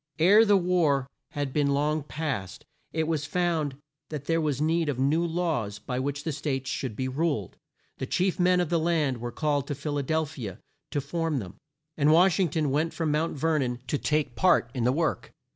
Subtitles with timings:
[0.17, 3.75] Ere the war had been long past, it was found
[4.09, 7.55] that there was need of new laws by which the States should be ruled.
[7.99, 10.57] The chief men of the land were called to Phil a del phi a
[10.89, 11.57] to form them,
[11.97, 15.31] and Wash ing ton went from Mount Ver non to take part in the work.